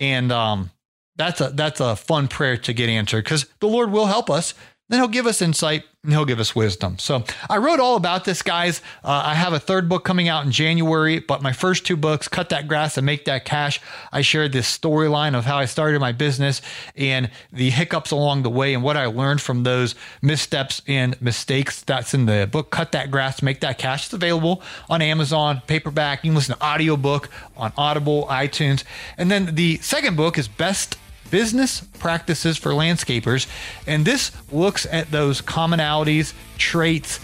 [0.00, 0.70] And um,
[1.16, 4.54] that's a that's a fun prayer to get answered because the Lord will help us.
[4.88, 6.98] Then He'll give us insight and He'll give us wisdom.
[6.98, 8.82] So I wrote all about this, guys.
[9.02, 12.28] Uh, I have a third book coming out in January, but my first two books,
[12.28, 13.80] Cut That Grass and Make That Cash,
[14.12, 16.60] I shared this storyline of how I started my business
[16.94, 21.80] and the hiccups along the way and what I learned from those missteps and mistakes.
[21.80, 24.04] That's in the book, Cut That Grass, Make That Cash.
[24.04, 24.60] It's available
[24.90, 26.24] on Amazon, paperback.
[26.24, 28.84] You can listen to audiobook on Audible, iTunes.
[29.16, 30.98] And then the second book is Best
[31.34, 33.48] business practices for landscapers.
[33.88, 37.18] And this looks at those commonalities, traits,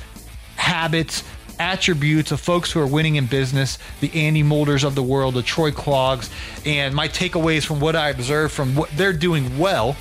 [0.56, 1.22] habits,
[1.60, 5.44] attributes of folks who are winning in business, the Andy Molders of the world, the
[5.44, 6.28] Troy Cloggs,
[6.66, 9.96] and my takeaways from what I observed from what they're doing well.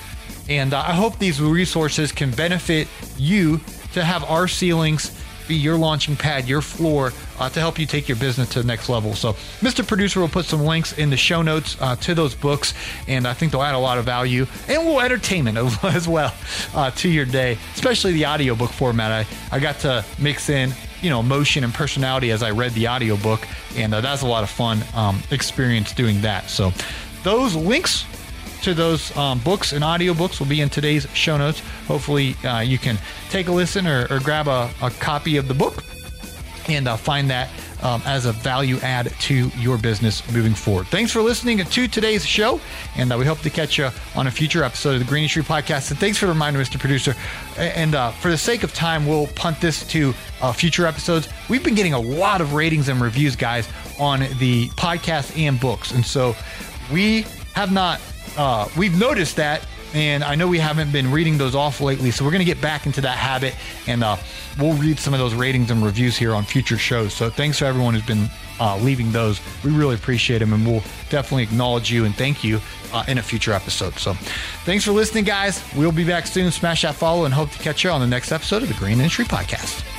[0.49, 3.59] And uh, I hope these resources can benefit you
[3.93, 5.15] to have our ceilings
[5.47, 8.67] be your launching pad, your floor uh, to help you take your business to the
[8.67, 9.13] next level.
[9.13, 9.85] So, Mr.
[9.87, 12.73] Producer will put some links in the show notes uh, to those books,
[13.07, 16.33] and I think they'll add a lot of value and will entertainment as well
[16.73, 19.11] uh, to your day, especially the audiobook format.
[19.11, 22.87] I, I got to mix in you know motion and personality as I read the
[22.87, 26.49] audiobook, and uh, that's a lot of fun um, experience doing that.
[26.49, 26.71] So,
[27.23, 28.05] those links
[28.63, 31.61] to those um, books and audiobooks will be in today's show notes.
[31.87, 32.97] Hopefully, uh, you can
[33.29, 35.81] take a listen or, or grab a, a, copy of the book
[36.73, 37.49] and uh, find that
[37.81, 40.87] um, as a value add to your business moving forward.
[40.87, 42.59] Thanks for listening to today's show,
[42.95, 45.43] and uh, we hope to catch you on a future episode of the Green Industry
[45.43, 45.91] Podcast.
[45.91, 46.79] And thanks for the reminder, Mr.
[46.79, 47.15] Producer.
[47.57, 51.29] And uh, for the sake of time, we'll punt this to uh, future episodes.
[51.49, 55.91] We've been getting a lot of ratings and reviews, guys, on the podcast and books,
[55.91, 56.35] and so
[56.91, 58.01] we have not
[58.37, 62.23] uh, we've noticed that, and I know we haven't been reading those off lately, so
[62.23, 63.55] we're going to get back into that habit,
[63.87, 64.17] and uh,
[64.59, 67.13] we'll read some of those ratings and reviews here on future shows.
[67.13, 68.29] So thanks to everyone who's been
[68.59, 69.39] uh, leaving those.
[69.63, 72.59] We really appreciate them, and we'll definitely acknowledge you and thank you
[72.93, 73.93] uh, in a future episode.
[73.95, 74.13] So
[74.65, 75.63] thanks for listening, guys.
[75.75, 76.51] We'll be back soon.
[76.51, 78.99] Smash that follow, and hope to catch you on the next episode of the Green
[78.99, 79.98] Industry Podcast.